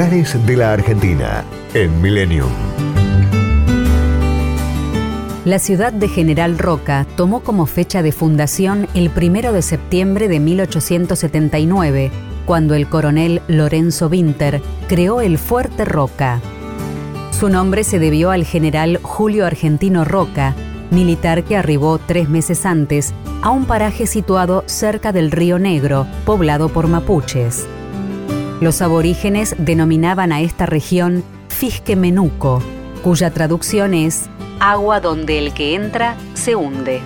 [0.00, 2.48] De la Argentina en Millennium.
[5.44, 10.40] La ciudad de General Roca tomó como fecha de fundación el 1 de septiembre de
[10.40, 12.10] 1879,
[12.46, 16.40] cuando el coronel Lorenzo Winter creó el Fuerte Roca.
[17.38, 20.54] Su nombre se debió al general Julio Argentino Roca,
[20.90, 23.12] militar que arribó tres meses antes
[23.42, 27.66] a un paraje situado cerca del río Negro, poblado por mapuches.
[28.60, 32.62] Los aborígenes denominaban a esta región Fisque Menuco,
[33.02, 34.28] cuya traducción es
[34.60, 37.00] agua donde el que entra se hunde.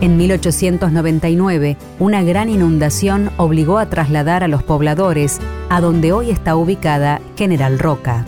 [0.00, 6.54] En 1899, una gran inundación obligó a trasladar a los pobladores a donde hoy está
[6.54, 8.24] ubicada General Roca.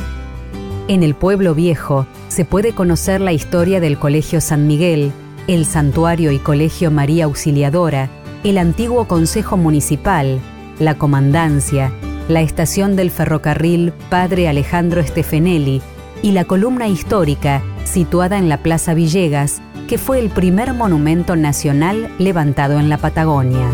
[0.88, 5.12] En el pueblo viejo se puede conocer la historia del Colegio San Miguel,
[5.46, 8.10] el Santuario y Colegio María Auxiliadora,
[8.42, 10.40] el antiguo Consejo Municipal,
[10.78, 11.92] la Comandancia,
[12.28, 15.82] la estación del ferrocarril Padre Alejandro Stefenelli
[16.22, 22.10] y la columna histórica situada en la Plaza Villegas, que fue el primer monumento nacional
[22.18, 23.68] levantado en la Patagonia.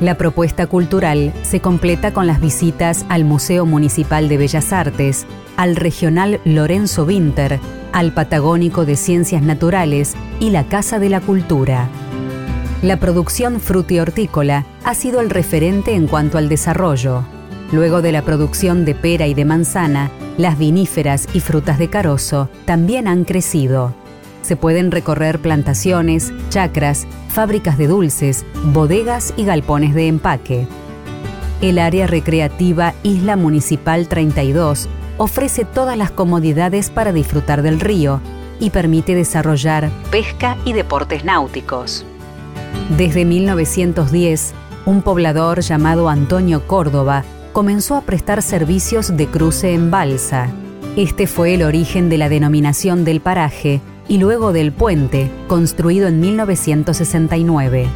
[0.00, 5.24] La propuesta cultural se completa con las visitas al Museo Municipal de Bellas Artes,
[5.56, 7.60] al Regional Lorenzo Winter,
[7.92, 11.88] al Patagónico de Ciencias Naturales y la Casa de la Cultura.
[12.82, 17.24] La producción frutihortícola ha sido el referente en cuanto al desarrollo.
[17.74, 20.08] Luego de la producción de pera y de manzana,
[20.38, 23.92] las viníferas y frutas de carozo también han crecido.
[24.42, 30.68] Se pueden recorrer plantaciones, chacras, fábricas de dulces, bodegas y galpones de empaque.
[31.62, 38.20] El área recreativa Isla Municipal 32 ofrece todas las comodidades para disfrutar del río
[38.60, 42.06] y permite desarrollar pesca y deportes náuticos.
[42.96, 44.54] Desde 1910,
[44.86, 50.48] un poblador llamado Antonio Córdoba comenzó a prestar servicios de cruce en balsa.
[50.96, 56.18] Este fue el origen de la denominación del paraje y luego del puente, construido en
[56.18, 57.86] 1969.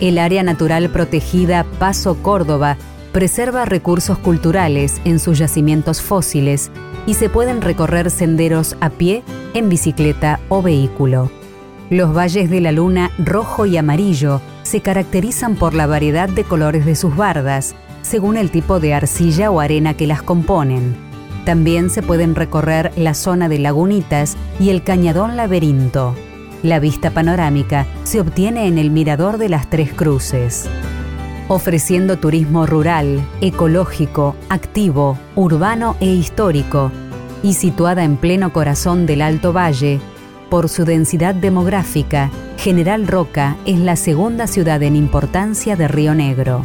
[0.00, 2.76] El área natural protegida Paso Córdoba
[3.12, 6.72] preserva recursos culturales en sus yacimientos fósiles
[7.06, 9.22] y se pueden recorrer senderos a pie,
[9.54, 11.30] en bicicleta o vehículo.
[11.90, 16.84] Los valles de la luna rojo y amarillo se caracterizan por la variedad de colores
[16.84, 20.94] de sus bardas, según el tipo de arcilla o arena que las componen.
[21.44, 26.14] También se pueden recorrer la zona de lagunitas y el cañadón laberinto.
[26.62, 30.70] La vista panorámica se obtiene en el mirador de las Tres Cruces
[31.48, 36.90] ofreciendo turismo rural, ecológico, activo, urbano e histórico,
[37.42, 40.00] y situada en pleno corazón del Alto Valle,
[40.48, 46.64] por su densidad demográfica, General Roca es la segunda ciudad en importancia de Río Negro.